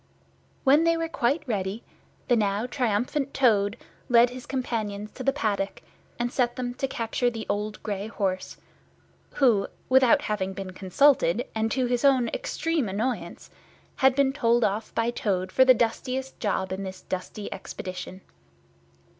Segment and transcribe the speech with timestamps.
[0.63, 1.83] When they were quite ready,
[2.27, 3.77] the now triumphant Toad
[4.09, 5.83] led his companions to the paddock
[6.17, 8.57] and set them to capture the old grey horse,
[9.35, 13.51] who, without having been consulted, and to his own extreme annoyance,
[13.97, 18.21] had been told off by Toad for the dustiest job in this dusty expedition.